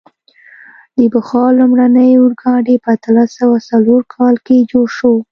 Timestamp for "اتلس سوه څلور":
2.95-4.01